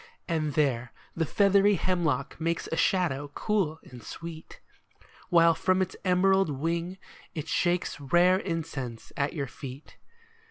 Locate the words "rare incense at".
8.01-9.33